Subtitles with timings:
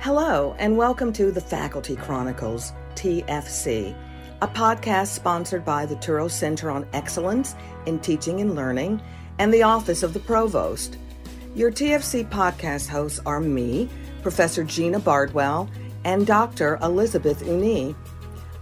[0.00, 3.96] Hello, and welcome to the Faculty Chronicles, TFC,
[4.40, 9.02] a podcast sponsored by the Touro Center on Excellence in Teaching and Learning
[9.40, 10.96] and the Office of the Provost.
[11.56, 13.90] Your TFC podcast hosts are me,
[14.22, 15.68] Professor Gina Bardwell,
[16.04, 16.78] and Dr.
[16.80, 17.96] Elizabeth Unni.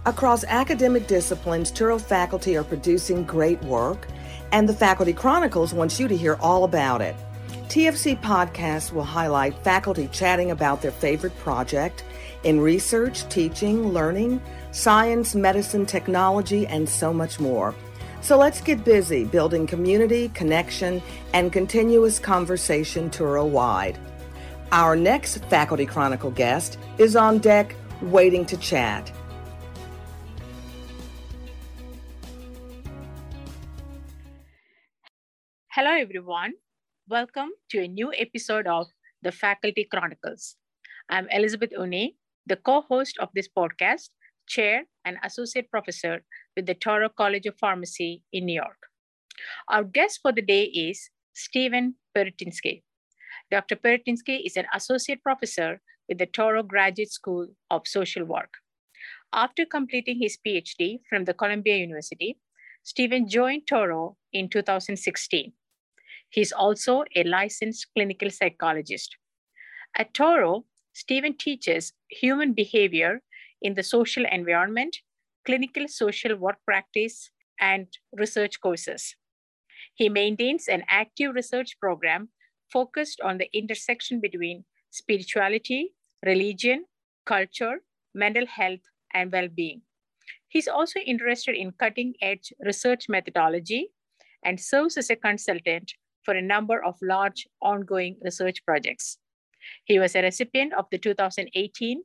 [0.07, 4.07] Across academic disciplines, Touro faculty are producing great work,
[4.51, 7.15] and the Faculty Chronicles wants you to hear all about it.
[7.69, 12.05] TFC podcasts will highlight faculty chatting about their favorite project
[12.43, 17.75] in research, teaching, learning, science, medicine, technology, and so much more.
[18.21, 21.01] So let's get busy building community, connection,
[21.33, 23.99] and continuous conversation Touro wide.
[24.71, 29.11] Our next Faculty Chronicle guest is on deck waiting to chat.
[35.67, 36.53] Hello, everyone.
[37.09, 38.87] Welcome to a new episode of
[39.21, 40.57] the Faculty Chronicles.
[41.09, 44.09] I'm Elizabeth Unni, the co host of this podcast,
[44.45, 46.25] chair and associate professor
[46.57, 48.89] with the Touro College of Pharmacy in New York.
[49.69, 52.83] Our guest for the day is Steven Pirutinsky.
[53.51, 53.77] Dr.
[53.77, 58.55] Pirutinsky is an associate professor with the Touro Graduate School of Social Work.
[59.31, 62.37] After completing his PhD from the Columbia University,
[62.83, 65.53] Steven joined Touro in 2016
[66.29, 69.15] He's also a licensed clinical psychologist.
[69.95, 73.21] At Touro, Steven teaches human behavior
[73.61, 74.97] in the social environment,
[75.45, 79.15] clinical social work practice, and research courses.
[79.95, 82.29] He maintains an active research program
[82.71, 85.93] focused on the intersection between spirituality,
[86.25, 86.85] religion,
[87.25, 87.81] culture,
[88.13, 88.81] mental health,
[89.13, 89.81] and well being.
[90.47, 93.89] He's also interested in cutting edge research methodology
[94.43, 95.93] and serves as a consultant
[96.27, 99.17] for a number of large ongoing research projects.
[99.85, 102.03] He was a recipient of the 2018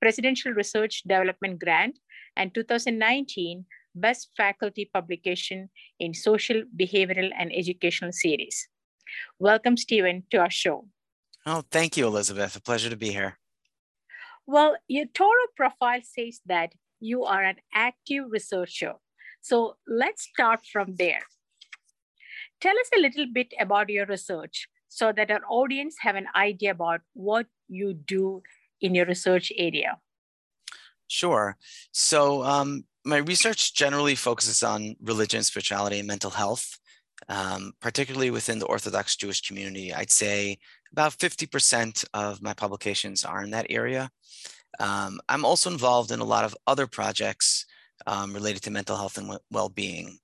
[0.00, 1.98] Presidential Research Development Grant
[2.36, 3.66] and 2019
[3.96, 8.68] Best Faculty Publication in Social, Behavioral, and Educational Series.
[9.40, 10.86] Welcome, Steven, to our show.
[11.44, 12.54] Oh, thank you, Elizabeth.
[12.54, 13.38] A pleasure to be here.
[14.46, 18.94] Well, your Touro profile says that you are an active researcher.
[19.40, 21.22] So let's start from there.
[22.64, 26.70] Tell us a little bit about your research so that our audience have an idea
[26.70, 28.42] about what you do
[28.80, 29.98] in your research area.
[31.06, 31.58] Sure.
[31.92, 36.78] So, um, my research generally focuses on religion, spirituality, and mental health,
[37.28, 39.92] um, particularly within the Orthodox Jewish community.
[39.92, 40.56] I'd say
[40.90, 44.10] about 50% of my publications are in that area.
[44.80, 47.66] Um, I'm also involved in a lot of other projects
[48.06, 50.16] um, related to mental health and well being.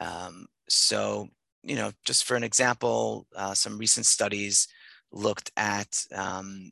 [0.00, 1.28] Um, so,
[1.64, 4.68] you know, just for an example, uh, some recent studies
[5.12, 6.70] looked at um,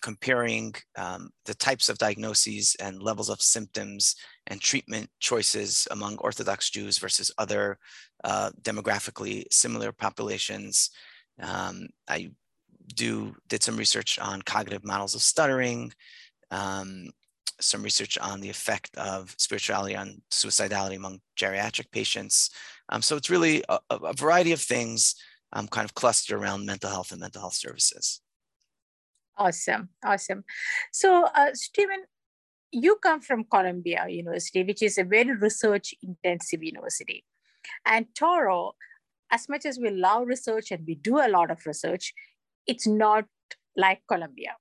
[0.00, 4.16] comparing um, the types of diagnoses and levels of symptoms
[4.46, 7.78] and treatment choices among Orthodox Jews versus other
[8.24, 10.90] uh, demographically similar populations.
[11.40, 12.30] Um, I
[12.94, 15.92] do did some research on cognitive models of stuttering,
[16.50, 17.10] um,
[17.60, 22.50] some research on the effect of spirituality on suicidality among geriatric patients.
[22.90, 25.14] Um, so it's really a, a variety of things
[25.52, 28.20] um, kind of clustered around mental health and mental health services.
[29.38, 30.44] Awesome, awesome.
[30.92, 32.02] So, uh, Steven,
[32.72, 37.24] you come from Columbia University, which is a very research intensive university.
[37.86, 38.72] And Touro,
[39.30, 42.12] as much as we love research and we do a lot of research,
[42.66, 43.24] it's not
[43.76, 44.56] like Columbia.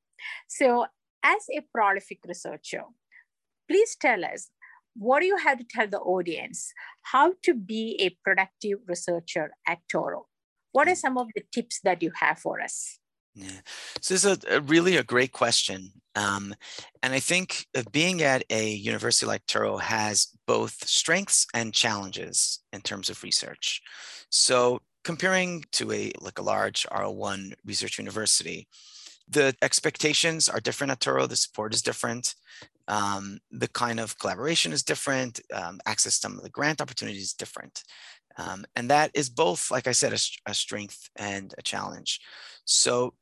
[0.47, 0.85] So,
[1.23, 2.83] as a prolific researcher,
[3.67, 4.49] please tell us
[4.95, 9.79] what do you have to tell the audience how to be a productive researcher at
[9.93, 10.23] Touro?
[10.71, 12.99] What are some of the tips that you have for us?
[13.35, 13.61] Yeah.
[14.01, 15.91] So this is a, a really a great question.
[16.15, 16.53] Um,
[17.01, 22.81] and I think being at a university like Touro has both strengths and challenges in
[22.81, 23.81] terms of research.
[24.29, 28.67] So comparing to a like a large R01 research university,
[29.29, 31.27] the expectations are different at Touro.
[31.27, 32.35] The support is different.
[32.89, 35.39] Um, the kind of collaboration is different.
[35.53, 37.83] Um, access to some of the grant opportunities is different.
[38.37, 40.19] Um, and that is both, like I said, a,
[40.49, 42.19] a, strength and a challenge.
[42.65, 43.13] So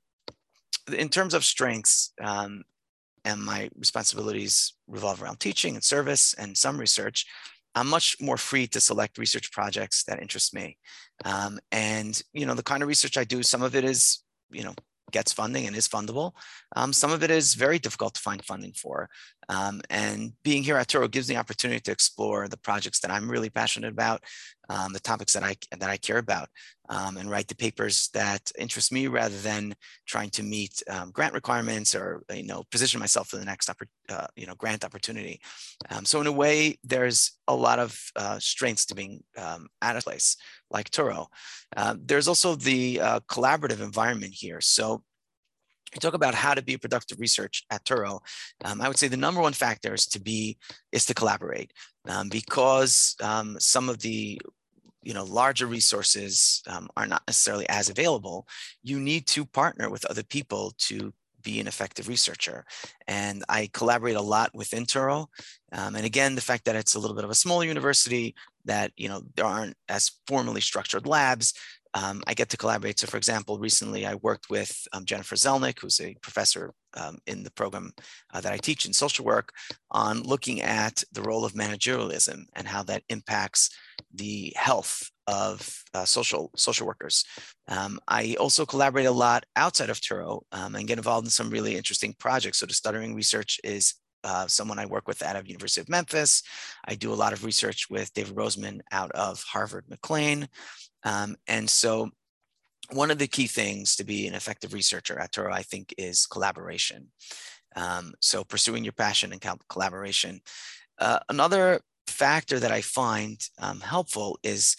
[0.95, 2.63] in terms of strengths, um,
[3.25, 7.25] and my responsibilities revolve around teaching and service and some research,
[7.75, 10.77] I'm much more free to select research projects that interest me.
[11.25, 14.63] Um, and, you know, the kind of research I do, some of it is, you
[14.63, 14.73] know,
[15.11, 16.31] gets funding and is fundable.
[16.75, 19.09] Um, some of it is very difficult to find funding for.
[19.49, 23.11] Um, and being here at Touro gives me the opportunity to explore the projects that
[23.11, 24.23] I'm really passionate about,
[24.69, 26.49] um, the topics that I that I care about,
[26.89, 29.73] um, and write the papers that interest me rather than
[30.05, 33.69] trying to meet um, grant requirements or you know position myself for the next
[34.09, 35.39] uh, you know grant opportunity.
[35.89, 39.97] Um, so in a way, there's a lot of uh, strengths to being um, at
[39.97, 40.35] a place
[40.69, 41.27] like Touro.
[41.75, 44.59] Uh, there's also the uh, collaborative environment here.
[44.59, 45.03] So
[45.93, 48.19] you talk about how to be a productive research at Touro,
[48.65, 50.57] um, I would say the number one factor is to be
[50.91, 51.71] is to collaborate
[52.07, 54.39] um, because um, some of the
[55.03, 58.47] you know larger resources um, are not necessarily as available.
[58.83, 61.13] You need to partner with other people to
[61.43, 62.65] be an effective researcher.
[63.07, 65.27] And I collaborate a lot within Touro.
[65.71, 68.35] Um, and again, the fact that it's a little bit of a smaller university,
[68.65, 71.53] that you know there aren't as formally structured labs,
[71.93, 72.99] um, I get to collaborate.
[72.99, 77.43] So for example, recently I worked with um, Jennifer Zelnick, who's a professor um, in
[77.43, 77.91] the program
[78.33, 79.51] uh, that I teach in social work
[79.91, 83.69] on looking at the role of managerialism and how that impacts
[84.13, 87.25] the health of uh, social social workers.
[87.67, 91.49] Um, I also collaborate a lot outside of Touro um, and get involved in some
[91.49, 92.59] really interesting projects.
[92.59, 96.43] So the stuttering research is uh, someone I work with out of University of Memphis.
[96.85, 100.47] I do a lot of research with David Rosmarin out of Harvard McLean.
[101.03, 102.11] Um, and so
[102.91, 106.25] one of the key things to be an effective researcher at Touro, I think, is
[106.25, 107.07] collaboration.
[107.75, 110.41] Um, so pursuing your passion and collaboration.
[110.97, 114.75] Uh, another factor that I find um, helpful is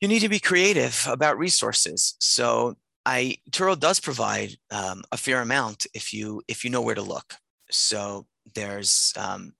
[0.00, 2.16] you need to be creative about resources.
[2.20, 6.94] So I Touro does provide um, a fair amount if you if you know where
[6.94, 7.34] to look.
[7.70, 9.52] So there's um,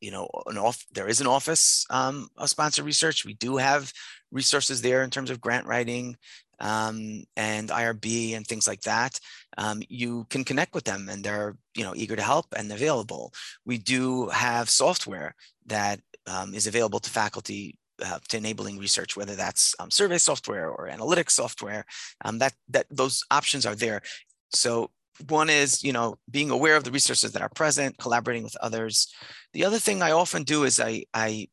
[0.00, 3.24] you know an off there is an office um, of sponsored research.
[3.24, 3.92] We do have
[4.34, 6.16] resources there in terms of grant writing
[6.60, 9.18] um, and IRB and things like that.
[9.56, 13.32] Um, you can connect with them and they're you know eager to help and available.
[13.64, 15.34] We do have software
[15.66, 20.68] that um, is available to faculty uh, to enabling research, whether that's um, survey software
[20.68, 21.84] or analytics software.
[22.24, 24.02] Um, that that those options are there.
[24.50, 24.90] So
[25.28, 29.12] one is you know being aware of the resources that are present collaborating with others
[29.52, 31.46] the other thing i often do is i i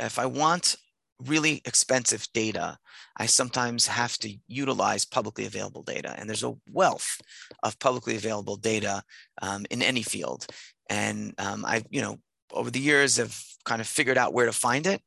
[0.00, 0.76] if i want
[1.26, 2.78] really expensive data
[3.16, 6.14] i sometimes have to utilize publicly available data.
[6.16, 7.20] And there's a wealth
[7.62, 9.02] of publicly available data
[9.42, 10.46] um, in any field.
[10.88, 12.18] And um, i've you know
[12.52, 15.02] over the years have kind of figured out where to find it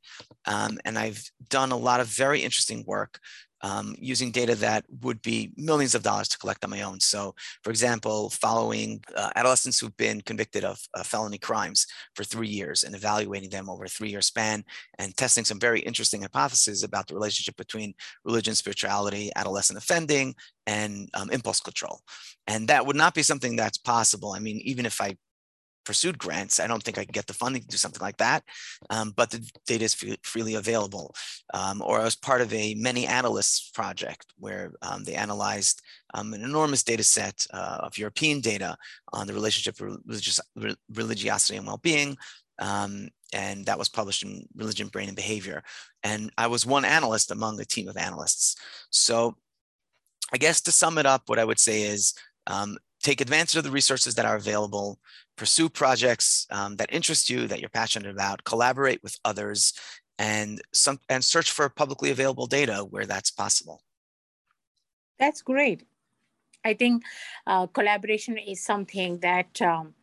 [0.45, 3.19] um, and i've done a lot of very interesting work
[3.63, 6.99] um, using data that would be millions of dollars to collect on my own.
[6.99, 11.85] So, for example, following uh, adolescents who've been convicted of uh, felony crimes
[12.15, 14.63] for three years and evaluating them over a three year span
[14.97, 17.93] and testing some very interesting hypotheses about the relationship between
[18.25, 20.35] religion, spirituality, adolescent offending,
[20.67, 22.01] and um, impulse control.
[22.47, 24.31] And that would not be something that's possible.
[24.31, 25.15] I mean, even if I
[25.85, 26.59] pursued grants.
[26.59, 28.43] I don't think I could get the funding to do something like that,
[28.89, 29.93] um, but the data is
[30.23, 31.13] freely available.
[31.53, 35.81] Um, or I was part of a many analysts project where um, they analyzed
[36.13, 38.77] um, an enormous data set uh, of European data
[39.13, 40.39] on the relationship of religious,
[40.93, 42.17] religiosity and well-being.
[42.59, 45.63] Um, and that was published in Religion, Brain, and Behavior.
[46.03, 48.55] And I was one analyst among a team of analysts.
[48.89, 49.37] So
[50.33, 52.13] I guess to sum it up, what I would say is
[52.47, 54.99] um, take advantage of the resources that are available,
[55.41, 59.73] pursue projects um, that interest you, that you're passionate about, collaborate with others,
[60.19, 63.81] and some and search for publicly available data where that's possible.
[65.17, 65.81] That's great.
[66.63, 67.01] I think
[67.47, 69.95] uh, collaboration is something that um,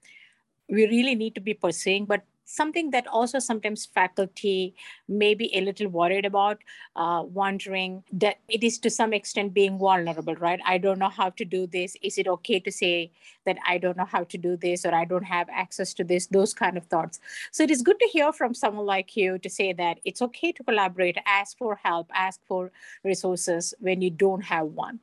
[0.69, 4.75] we really need to be pursuing, but something that also sometimes faculty
[5.07, 6.59] may be a little worried about,
[6.97, 10.61] uh, wondering that it is to some extent being vulnerable, right?
[10.65, 11.95] I don't know how to do this.
[12.03, 13.13] Is it okay to say
[13.45, 16.27] that I don't know how to do this or I don't have access to this?
[16.27, 17.21] Those kind of thoughts.
[17.53, 20.53] So it is good to hear from someone like you to say that it's okay
[20.53, 22.73] to collaborate, ask for help, ask for
[23.05, 25.01] resources when you don't have one.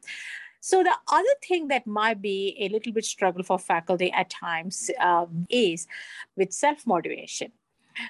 [0.66, 4.90] So the other thing that might be a little bit struggle for faculty at times
[5.00, 5.86] um, is
[6.36, 7.52] with self motivation.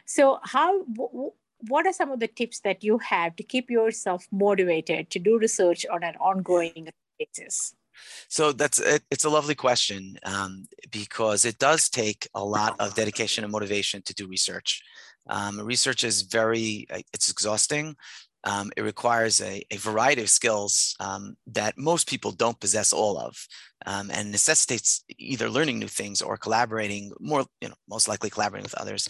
[0.05, 1.33] So how w-
[1.67, 5.37] what are some of the tips that you have to keep yourself motivated to do
[5.37, 6.87] research on an ongoing
[7.19, 7.75] basis?
[8.29, 12.95] So that's it, it's a lovely question um, because it does take a lot of
[12.95, 14.81] dedication and motivation to do research.
[15.27, 17.97] Um, research is very uh, it's exhausting
[18.45, 23.17] um, it requires a, a, variety of skills um, that most people don't possess all
[23.17, 23.35] of
[23.85, 28.63] um, and necessitates either learning new things or collaborating more you know most likely collaborating
[28.63, 29.07] with others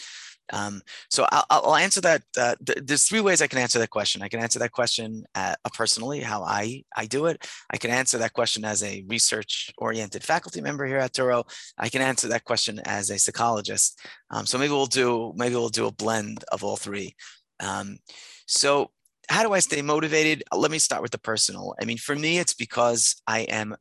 [0.54, 2.22] Um, so I'll, I'll, answer that.
[2.38, 4.22] Uh, th- there's three ways I can answer that question.
[4.22, 7.38] I can answer that question uh, personally, how I, I do it.
[7.74, 11.46] I can answer that question as a research oriented faculty member here at Touro.
[11.80, 14.00] I can answer that question as a psychologist.
[14.30, 17.16] Um, so maybe we'll do, maybe we'll do a blend of all three.
[17.60, 17.98] Um,
[18.46, 18.92] so
[19.30, 20.44] how do I stay motivated?
[20.54, 21.76] Let me start with the personal.
[21.82, 23.76] I mean, for me, it's because I am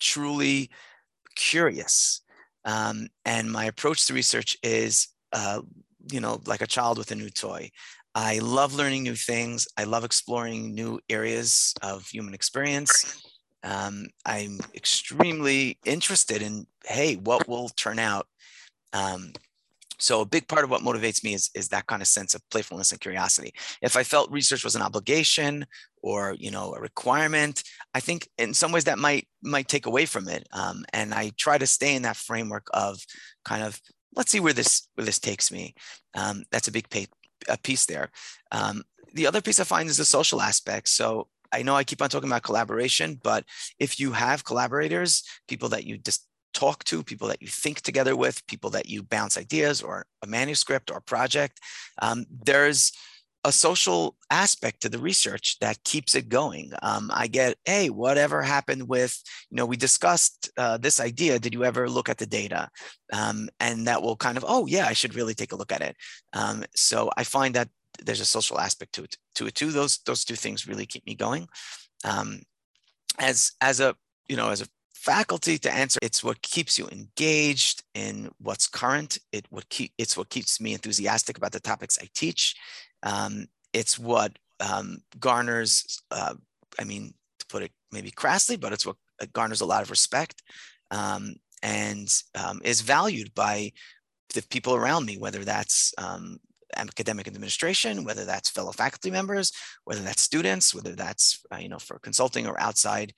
[0.00, 0.70] truly
[1.36, 2.22] curious.
[2.64, 5.60] Um, and my approach to research is uh,
[6.10, 7.70] you know, like a child with a new toy.
[8.14, 9.66] I love learning new things.
[9.76, 13.22] I love exploring new areas of human experience.
[13.64, 18.28] Um, I'm extremely interested in, hey, what will turn out?
[18.92, 19.32] Um,
[19.98, 22.42] so a big part of what motivates me is, is that kind of sense of
[22.50, 23.54] playfulness and curiosity.
[23.82, 25.66] If I felt research was an obligation
[26.02, 27.62] or you know a requirement,
[27.94, 30.46] I think in some ways that might might take away from it.
[30.52, 32.98] Um, and I try to stay in that framework of
[33.44, 33.80] kind of
[34.16, 35.74] let's see where this where this takes me.
[36.14, 37.06] Um, that's a big pay,
[37.48, 38.10] a piece there.
[38.52, 38.82] Um,
[39.12, 40.88] the other piece I find is the social aspect.
[40.88, 43.44] So I know I keep on talking about collaboration, but
[43.78, 48.16] if you have collaborators, people that you just talk to, people that you think together
[48.16, 51.60] with, people that you bounce ideas or a manuscript or project,
[52.00, 52.92] um, there's
[53.44, 56.72] a social aspect to the research that keeps it going.
[56.82, 61.38] Um, I get, hey, whatever happened with, you know, we discussed uh, this idea.
[61.38, 62.70] Did you ever look at the data?
[63.12, 65.82] Um, and that will kind of, oh yeah, I should really take a look at
[65.82, 65.94] it.
[66.32, 67.68] Um, so I find that
[68.02, 69.70] there's a social aspect to it, to it too.
[69.70, 71.46] Those those two things really keep me going.
[72.04, 72.40] Um,
[73.18, 73.94] as as a
[74.26, 74.66] you know as a
[75.12, 80.16] faculty to answer it's what keeps you engaged in what's current it what keep it's
[80.16, 82.56] what keeps me enthusiastic about the topics i teach
[83.02, 86.34] um, it's what um, garners, uh,
[86.78, 88.96] I mean, to put it maybe crassly, but it's what
[89.32, 90.42] garners a lot of respect
[90.90, 93.72] um, and um, is valued by
[94.34, 96.38] the people around me, whether that's um,
[96.76, 99.52] academic administration, whether that's fellow faculty members,
[99.84, 103.12] whether that's students, whether that's uh, you know for consulting or outside.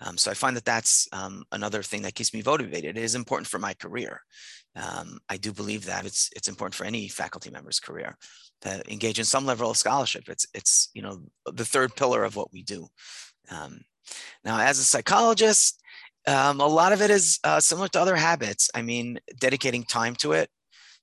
[0.00, 2.96] Um, so I find that that's um, another thing that keeps me motivated.
[2.96, 4.22] It is important for my career.
[4.76, 8.16] Um, I do believe that it's it's important for any faculty member's career
[8.62, 10.28] to engage in some level of scholarship.
[10.28, 12.86] It's it's you know the third pillar of what we do.
[13.50, 13.80] Um,
[14.44, 15.80] now, as a psychologist,
[16.26, 18.70] um, a lot of it is uh, similar to other habits.
[18.74, 20.50] I mean, dedicating time to it.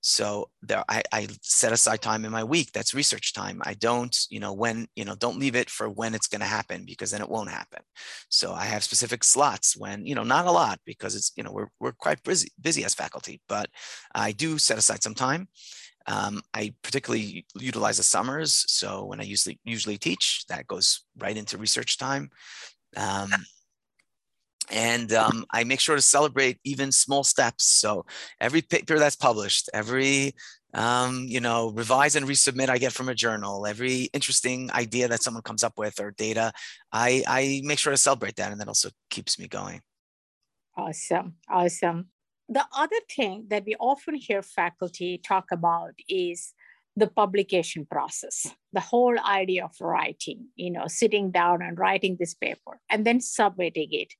[0.01, 2.71] So there, I, I set aside time in my week.
[2.71, 3.61] That's research time.
[3.65, 6.47] I don't, you know, when, you know, don't leave it for when it's going to
[6.47, 7.81] happen because then it won't happen.
[8.29, 11.51] So I have specific slots when, you know, not a lot because it's, you know,
[11.51, 13.69] we're, we're quite busy, busy as faculty, but
[14.13, 15.47] I do set aside some time.
[16.05, 18.63] Um, I particularly utilize the summers.
[18.67, 22.29] So when I usually usually teach, that goes right into research time.
[22.95, 23.29] Um,
[24.69, 27.65] and um, I make sure to celebrate even small steps.
[27.65, 28.05] So
[28.39, 30.33] every paper that's published, every
[30.73, 35.23] um, you know, revise and resubmit I get from a journal, every interesting idea that
[35.23, 36.51] someone comes up with or data,
[36.91, 39.81] I, I make sure to celebrate that, and that also keeps me going.
[40.75, 42.09] Awesome, awesome
[42.49, 46.53] the other thing that we often hear faculty talk about is
[46.95, 52.33] the publication process the whole idea of writing you know sitting down and writing this
[52.33, 54.13] paper and then submitting it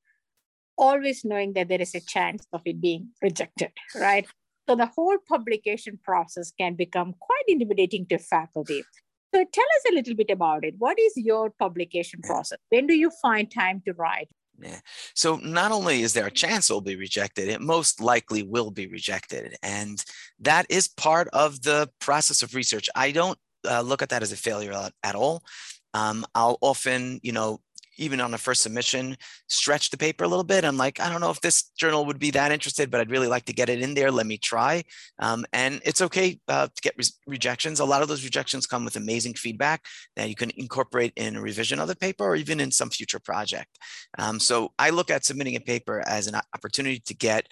[0.78, 4.28] always knowing that there is a chance of it being rejected right
[4.68, 8.84] so the whole publication process can become quite intimidating to faculty
[9.34, 12.94] so tell us a little bit about it what is your publication process when do
[12.94, 14.30] you find time to write
[14.60, 14.80] yeah.
[15.14, 18.88] So not only is there a chance it'll be rejected, it most likely will be
[18.88, 19.56] rejected.
[19.62, 20.04] And
[20.40, 22.90] that is part of the process of research.
[22.96, 23.38] I don't
[23.70, 25.44] uh, look at that as a failure at, at all.
[25.94, 27.60] Um, I'll often, you know,
[27.98, 30.64] even on the first submission, stretch the paper a little bit.
[30.64, 33.28] I'm like, I don't know if this journal would be that interested, but I'd really
[33.28, 34.12] like to get it in there.
[34.12, 34.84] Let me try.
[35.20, 37.80] Um, and it's okay uh, to get re- rejections.
[37.80, 39.86] A lot of those rejections come with amazing feedback
[40.16, 43.20] that you can incorporate in a revision of the paper or even in some future
[43.20, 43.78] project.
[44.18, 47.48] Um, so I look at submitting a paper as an opportunity to get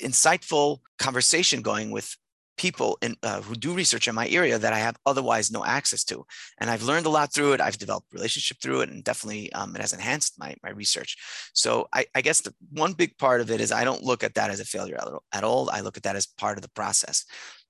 [0.00, 2.16] insightful conversation going with
[2.60, 6.04] people in, uh, who do research in my area that I have otherwise no access
[6.04, 6.26] to.
[6.58, 7.60] And I've learned a lot through it.
[7.60, 11.16] I've developed relationship through it, and definitely um, it has enhanced my, my research.
[11.54, 14.34] So I, I, guess the one big part of it is I don't look at
[14.34, 14.98] that as a failure
[15.32, 15.70] at all.
[15.70, 17.24] I look at that as part of the process.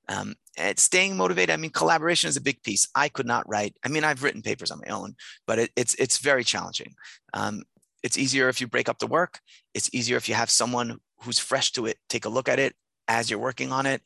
[0.08, 1.54] Um, and staying motivated.
[1.54, 2.88] I mean, collaboration is a big piece.
[2.96, 3.76] I could not write.
[3.84, 5.14] I mean, I've written papers on my own,
[5.46, 6.94] but it, it's it's very challenging.
[7.32, 7.62] Um,
[8.02, 9.38] it's easier if you break up the work.
[9.72, 12.74] It's easier if you have someone who's fresh to it take a look at it
[13.06, 14.02] as you're working on it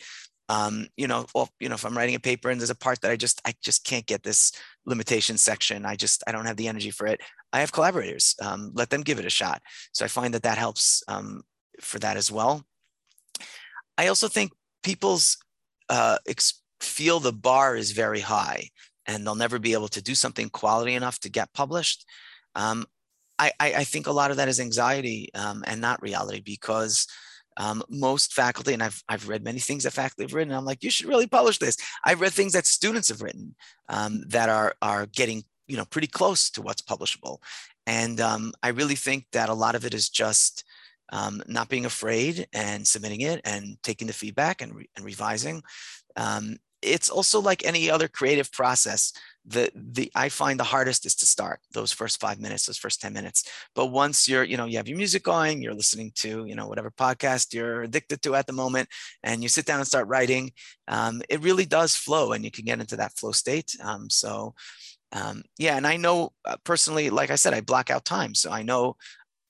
[0.49, 3.01] um, you know, well, you know, if I'm writing a paper and there's a part
[3.01, 4.53] that I just, I just can't get this
[4.85, 5.87] limitation section.
[5.87, 7.21] I just, I don't have the energy for it.
[7.53, 8.35] I have collaborators.
[8.43, 9.63] Um, let them give it a shot.
[9.93, 11.43] So I find that that helps um,
[11.81, 12.65] for that as well.
[13.97, 15.39] I also think people's
[15.89, 18.69] uh, ex- feel the bar is very high
[19.07, 22.05] and they'll never be able to do something quality enough to get published.
[22.55, 22.87] Um,
[23.39, 27.07] I, I, I, think a lot of that is anxiety um, and not reality because
[27.57, 30.83] um, most faculty, and I've, I've read many things that faculty have written, I'm like,
[30.83, 31.77] you should really publish this.
[32.05, 33.55] I've read things that students have written
[33.89, 37.39] um, that are, are getting you know, pretty close to what's publishable.
[37.87, 40.65] And um, I really think that a lot of it is just
[41.13, 45.63] um, not being afraid and submitting it and taking the feedback and, re- and revising.
[46.85, 49.13] It's also like any other creative process
[49.47, 53.01] the the i find the hardest is to start those first five minutes those first
[53.01, 53.45] 10 minutes.
[53.75, 56.67] But once you're you know you have your music going you're listening to you know
[56.67, 58.89] whatever podcast you're addicted to at the moment
[59.23, 60.53] and you sit down and start writing
[60.89, 63.77] um, it really does flow and you can get into that flow state.
[63.83, 64.55] Um, so
[65.13, 68.35] um, yeah and i know uh, personally like i said i block out time.
[68.35, 68.97] So i know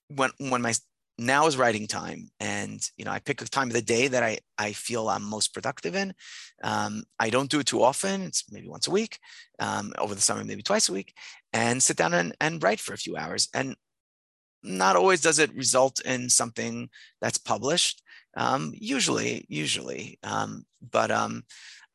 [0.08, 0.74] when when my
[1.18, 2.30] now is writing time.
[2.40, 5.22] And you know i pick a time of the day that i i feel i'm
[5.22, 6.14] most productive in.
[6.62, 8.22] Um, i don't do it too often.
[8.22, 9.18] It's maybe once a week
[9.58, 11.14] um, over the summer maybe twice a week
[11.52, 13.48] and sit down and, and write for a few hours.
[13.54, 13.76] And
[14.62, 16.88] not always does it result in something
[17.20, 18.02] that's published.
[18.36, 20.18] Um, usually usually.
[20.22, 21.44] Um, but um,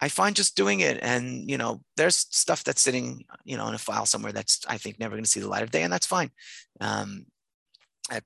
[0.02, 3.74] i find just doing it and you know there's stuff that's sitting you know in
[3.74, 5.92] a file somewhere that's i think never going to see the light of day and
[5.92, 6.32] that's fine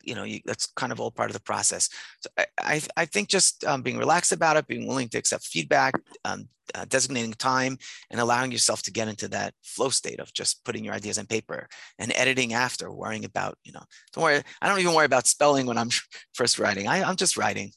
[0.04, 1.90] you know, you, that's kind of all part of the process.
[2.22, 5.46] So I, I, I think just um, being relaxed about it, being willing to accept
[5.46, 5.94] feedback,
[6.26, 7.78] um, uh, designating time,
[8.10, 11.26] and allowing yourself to get into that flow state of just putting your ideas on
[11.26, 11.68] paper
[12.00, 14.42] and editing after, worrying about, you know, don't worry.
[14.62, 15.90] I don't even worry about spelling when I'm
[16.34, 16.88] first writing.
[16.88, 17.72] I, I'm just writing.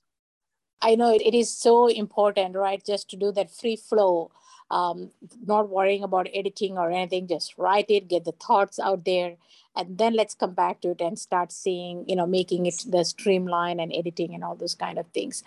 [0.83, 2.83] I know it, it is so important, right?
[2.85, 4.31] Just to do that free flow
[4.71, 5.11] um,
[5.47, 9.37] not worrying about editing or anything just write it get the thoughts out there
[9.77, 13.05] and then let's come back to it and start seeing you know making it the
[13.05, 15.45] streamline and editing and all those kind of things.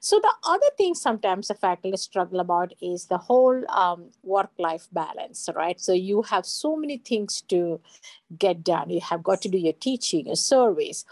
[0.00, 4.88] So the other thing sometimes the faculty struggle about is the whole um, work life
[4.92, 5.80] balance right?
[5.80, 7.80] So you have so many things to
[8.38, 8.90] get done.
[8.90, 11.04] You have got to do your teaching your surveys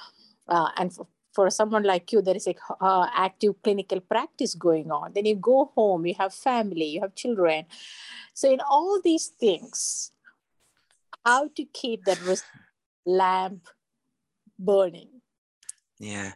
[0.49, 0.93] uh, and
[1.33, 5.13] for, someone like you there is a uh, active clinical practice going on.
[5.15, 7.65] Then you go home you have family you have children.
[8.35, 10.13] So in all these things
[11.25, 12.19] how to keep that
[13.07, 13.69] lamp
[14.59, 15.09] burning?
[15.99, 16.33] Yeah.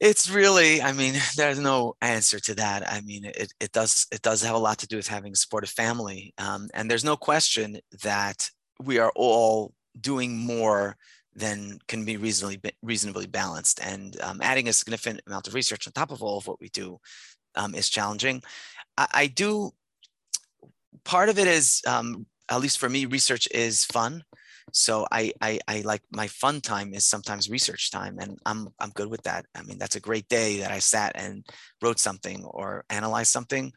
[0.00, 2.90] It's really i mean there's no answer to that.
[2.90, 5.36] I mean it, it does it does have a lot to do with having a
[5.36, 6.34] supportive family.
[6.38, 8.50] Um, and there's no question that
[8.82, 10.96] we are all doing more
[11.34, 13.80] then can be reasonably reasonably balanced.
[13.82, 16.68] And um, adding a significant amount of research on top of all of what we
[16.68, 17.00] do
[17.54, 18.42] um, is challenging.
[18.96, 19.72] I, I, do.
[21.04, 24.24] Part of it is, um, at least for me, research is fun.
[24.72, 28.90] So I, I, I like my fun time is sometimes research time, and I'm I'm
[28.90, 29.46] good with that.
[29.54, 31.44] I mean, that's a great day that I sat and
[31.82, 33.72] wrote something or analyzed something.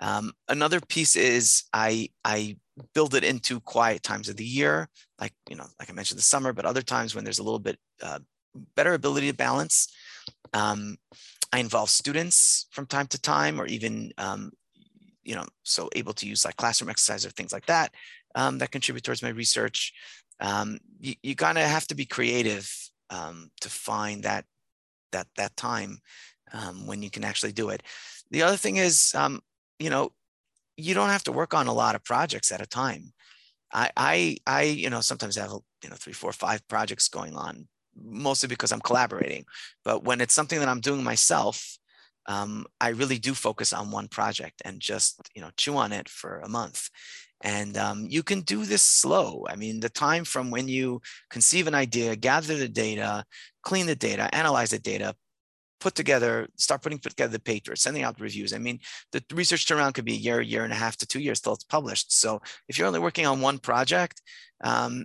[0.00, 2.56] Um, another piece is I I
[2.94, 4.88] build it into quiet times of the year,
[5.20, 7.58] like you know, like I mentioned, the summer, but other times when there's a little
[7.58, 8.20] bit uh,
[8.76, 9.92] better ability to balance.
[10.52, 10.96] Um,
[11.52, 14.52] I involve students from time to time, or even um,
[15.22, 17.92] you know, so able to use like classroom exercise or things like that
[18.34, 19.92] um, that contribute towards my research.
[20.40, 22.70] Um, you, you kind of have to be creative
[23.10, 24.44] um, to find that
[25.12, 25.98] that that time
[26.52, 27.82] um, when you can actually do it.
[28.30, 29.40] The other thing is, um,
[29.78, 30.12] you know,
[30.76, 33.12] you don't have to work on a lot of projects at a time.
[33.72, 37.68] I, I, I, you know, sometimes have, you know, three, four, five projects going on,
[37.96, 39.44] mostly because I'm collaborating.
[39.84, 41.78] But when it's something that I'm doing myself,
[42.26, 46.08] um, I really do focus on one project and just, you know, chew on it
[46.08, 46.88] for a month.
[47.40, 49.46] And um, you can do this slow.
[49.48, 53.24] I mean, the time from when you conceive an idea, gather the data,
[53.62, 55.14] clean the data, analyze the data,
[55.80, 58.52] put together, start putting together the paper, sending out reviews.
[58.52, 58.80] I mean,
[59.12, 61.52] the research turnaround could be a year, year and a half to two years till
[61.52, 62.12] it's published.
[62.12, 64.20] So if you're only working on one project,
[64.64, 65.04] um,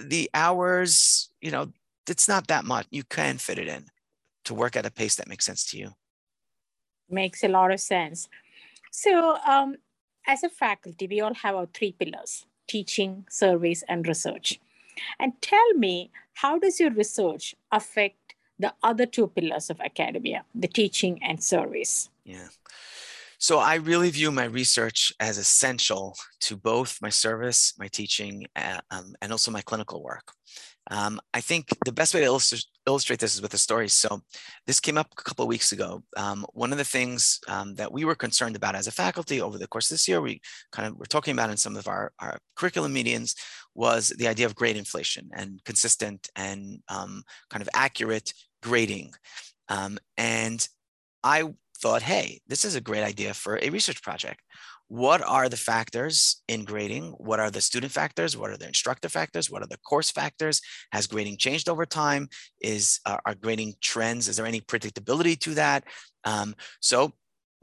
[0.00, 1.70] the hours, you know,
[2.08, 2.86] it's not that much.
[2.90, 3.86] You can fit it in
[4.46, 5.90] to work at a pace that makes sense to you.
[7.08, 8.28] Makes a lot of sense.
[8.90, 9.76] So, um,
[10.26, 14.58] as a faculty, we all have our three pillars teaching, surveys, and research.
[15.18, 18.24] And tell me, how does your research affect
[18.58, 22.08] the other two pillars of academia, the teaching and service.
[22.24, 22.48] Yeah.
[23.38, 28.80] So I really view my research as essential to both my service, my teaching, uh,
[28.90, 30.32] um, and also my clinical work.
[30.90, 32.26] Um, I think the best way to
[32.86, 33.88] illustrate, this is with a story.
[33.88, 34.20] So
[34.66, 36.02] this came up a couple of weeks ago.
[36.16, 39.58] Um, one of the things um, that we were concerned about as a faculty over
[39.58, 40.40] the course of this year, we
[40.72, 43.34] kind of were talking about in some of our, our curriculum meetings,
[43.74, 49.12] was the idea of grade inflation and consistent and um, kind of accurate grading.
[49.68, 50.66] Um, and
[51.22, 51.44] I
[51.78, 54.40] thought, hey, this is a great idea for a research project.
[54.88, 57.14] What are the factors in grading?
[57.18, 58.36] What are the student factors?
[58.36, 59.50] What are the instructor factors?
[59.50, 60.60] What are the course factors?
[60.92, 62.28] Has grading changed over time?
[62.60, 64.28] Is uh, are grading trends?
[64.28, 65.84] Is there any predictability to that?
[66.24, 67.12] Um, so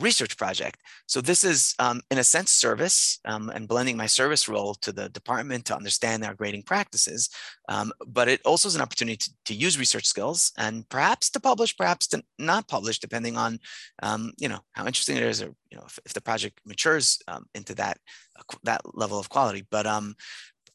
[0.01, 0.79] research project.
[1.07, 4.91] So this is, um, in a sense, service um, and blending my service role to
[4.91, 7.29] the department to understand our grading practices.
[7.69, 11.39] Um, but it also is an opportunity to, to, use research skills and perhaps to
[11.39, 13.59] publish, perhaps to not publish, depending on,
[14.01, 17.19] um, you know, how interesting it is, or you know, if, if the project matures
[17.27, 17.97] um, into that
[18.37, 19.65] uh, that level of quality.
[19.69, 20.15] But um,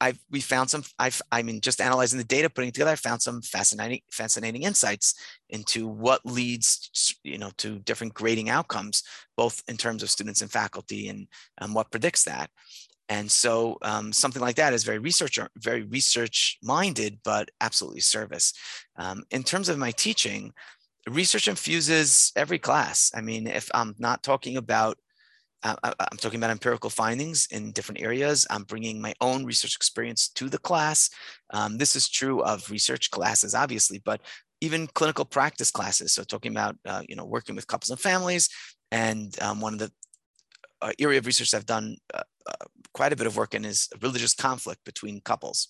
[0.00, 0.84] I've we found some.
[0.98, 5.14] I've I mean, just analyzing the data, putting together, I found some fascinating fascinating insights
[5.48, 9.02] into what leads you know to different grading outcomes,
[9.36, 11.28] both in terms of students and faculty, and
[11.58, 12.50] and what predicts that.
[13.08, 18.52] And so um, something like that is very research very research minded, but absolutely service.
[18.96, 20.52] Um, in terms of my teaching,
[21.08, 23.12] research infuses every class.
[23.14, 24.98] I mean, if I'm not talking about
[25.62, 28.46] uh, I'm talking about empirical findings in different areas.
[28.50, 31.10] I'm bringing my own research experience to the class.
[31.52, 34.20] Um, this is true of research classes, obviously, but
[34.60, 36.12] even clinical practice classes.
[36.12, 38.48] So talking about, uh, you know, working with couples and families.
[38.90, 39.92] And um, one of the
[40.80, 43.88] uh, area of research I've done uh, uh, quite a bit of work in is
[44.00, 45.68] religious conflict between couples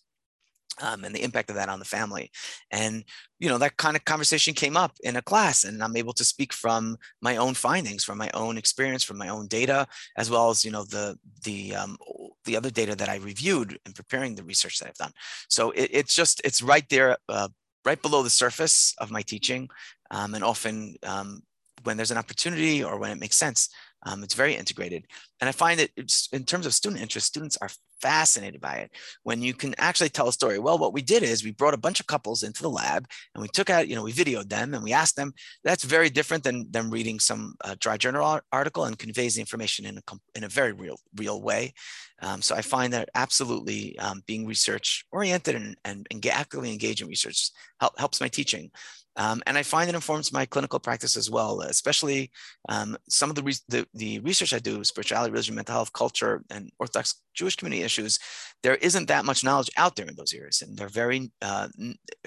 [0.81, 2.31] um, and the impact of that on the family.
[2.71, 3.05] And,
[3.39, 6.25] you know, that kind of conversation came up in a class and I'm able to
[6.25, 9.87] speak from my own findings, from my own experience, from my own data,
[10.17, 11.97] as well as, you know, the, the, um,
[12.45, 15.13] the other data that I reviewed in preparing the research that I've done.
[15.49, 17.49] So it, it's just, it's right there, uh,
[17.85, 19.69] right below the surface of my teaching.
[20.11, 21.43] Um, and often um,
[21.85, 23.69] when there's an opportunity or when it makes sense,
[24.07, 25.05] um, it's very integrated.
[25.41, 25.91] And I find that
[26.33, 27.69] in terms of student interest, students are
[28.01, 28.91] fascinated by it
[29.25, 30.59] when you can actually tell a story.
[30.59, 33.43] Well, what we did is we brought a bunch of couples into the lab and
[33.43, 35.33] we took out, you know, we videoed them and we asked them.
[35.65, 39.87] That's very different than them reading some uh, dry journal article and conveys the information
[39.87, 40.03] in a,
[40.37, 41.75] in a very real, real way.
[42.23, 47.03] Um, so I find that absolutely um, being research oriented and, and, and actively engaged
[47.03, 48.71] in research help, helps my teaching.
[49.17, 52.31] Um, and I find it informs my clinical practice as well, especially
[52.69, 56.43] um, some of the, re the, the, research I do, spirituality, religion, mental health, culture,
[56.51, 58.19] and Orthodox Jewish community issues.
[58.63, 61.69] There isn't that much knowledge out there in those areas, and they're very uh,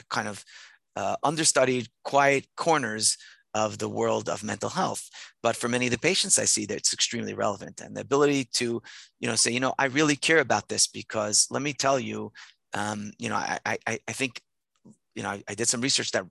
[0.09, 0.43] kind of
[0.95, 3.17] uh, understudied, quiet corners
[3.53, 5.09] of the world of mental health.
[5.43, 8.45] But for many of the patients I see, that it's extremely relevant, and the ability
[8.53, 8.81] to,
[9.19, 12.31] you know, say, you know, I really care about this because let me tell you,
[12.73, 14.41] um, you know, I, I, I think
[15.15, 16.23] you know, I, I, did some research that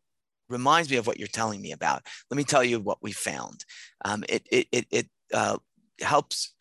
[0.48, 2.06] reminds me of what you're telling me about.
[2.30, 3.64] Let me tell you what we found.
[4.04, 5.58] Um, it it it, it uh,
[6.00, 6.54] helps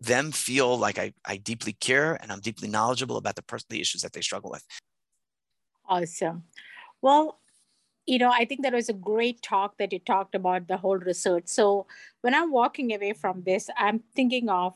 [0.00, 3.80] them feel like I, I deeply care and I'm deeply knowledgeable about the person the
[3.80, 4.64] issues that they struggle with.
[5.88, 6.44] Awesome.
[7.00, 7.38] Well,
[8.06, 10.98] you know, I think that was a great talk that you talked about the whole
[10.98, 11.44] research.
[11.46, 11.86] So
[12.20, 14.74] when I'm walking away from this, I'm thinking of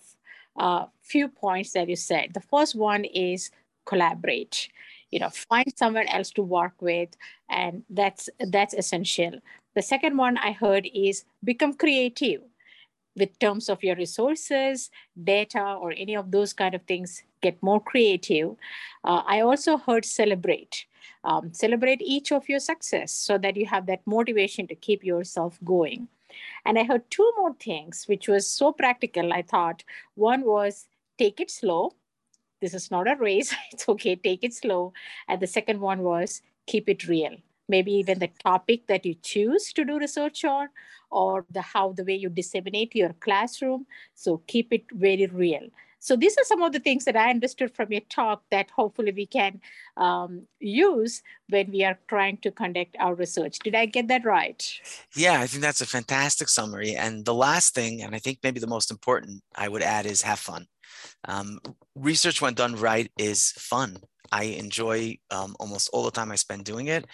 [0.59, 2.35] a uh, few points that you said.
[2.35, 3.51] The first one is
[3.87, 4.69] collaborate
[5.11, 7.11] you know find someone else to work with
[7.49, 9.33] and that's that's essential.
[9.75, 12.43] The second one i heard is become creative
[13.17, 14.91] with terms of your resources
[15.25, 18.57] data or any of those kind of things get more creative.
[19.05, 20.87] Uh, i also heard celebrate
[21.25, 25.59] um, celebrate each of your success so that you have that motivation to keep yourself
[25.65, 26.09] going.
[26.65, 29.85] And i heard two more things which was so practical i thought.
[30.15, 30.87] One was
[31.19, 31.93] take it slow
[32.61, 33.55] this is not a race.
[33.73, 34.93] It's okay, take it slow.
[35.29, 37.37] And the second one was keep it real.
[37.69, 40.69] Maybe even the topic that you choose to do research on,
[41.11, 43.87] or the how the way you disseminate your classroom.
[44.15, 45.69] So keep it very real.
[46.03, 49.13] So these are some of the things that I understood from your talk that hopefully
[49.13, 49.61] we can
[49.99, 53.59] um, use when we are trying to conduct our research.
[53.59, 54.81] Did I get that right?
[55.15, 56.97] Yeah, I think that's a fantastic summary.
[56.97, 60.23] And the last thing, and I think maybe the most important I would add is
[60.23, 60.67] have fun.
[61.27, 61.59] Um,
[61.95, 63.99] research when done right is fun.
[64.33, 67.07] I enjoy um, almost all the time I spend doing it.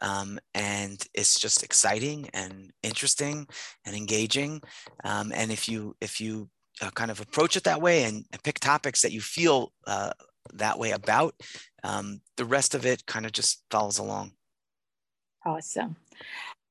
[0.00, 3.46] Um, and it's just exciting and interesting
[3.84, 4.60] and engaging.
[5.04, 6.50] Um, and if you, if you
[6.82, 10.12] uh, kind of approach it that way and, pick topics that you feel uh,
[10.54, 11.34] that way about,
[11.84, 14.32] um, the rest of it kind of just follows along.
[15.44, 15.96] Awesome.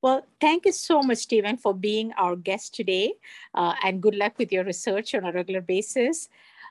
[0.00, 3.14] Well, thank you so much, Steven, for being our guest today.
[3.52, 6.28] Uh, and good luck with your research on a regular basis.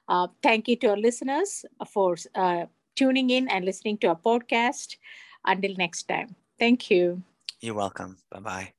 [0.08, 2.65] Uh, thank you to our listeners for uh,
[2.96, 4.98] tuning in and listening to our podcast.
[5.46, 7.24] Until next time, thank you.
[7.62, 8.17] You're welcome.
[8.32, 8.74] Bye bye.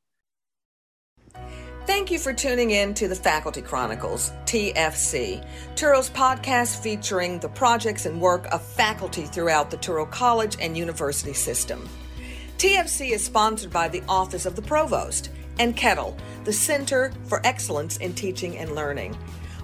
[1.86, 5.42] Thank you for tuning in to the Faculty Chronicles, TFC,
[5.74, 11.32] Touro's podcast featuring the projects and work of faculty throughout the Touro College and University
[11.32, 11.88] system.
[12.58, 16.14] TFC is sponsored by the Office of the Provost and Kettle,
[16.44, 19.16] the Center for Excellence in Teaching and Learning.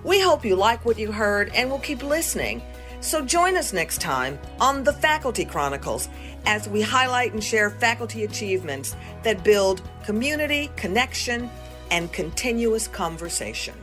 [0.05, 2.63] We hope you like what you heard and will keep listening.
[3.01, 6.09] So join us next time on the Faculty Chronicles
[6.47, 11.51] as we highlight and share faculty achievements that build community, connection,
[11.91, 13.75] and continuous conversation.